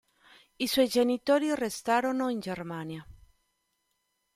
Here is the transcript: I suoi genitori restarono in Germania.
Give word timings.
I 0.55 0.65
suoi 0.65 0.87
genitori 0.87 1.53
restarono 1.53 2.29
in 2.29 2.39
Germania. 2.39 3.07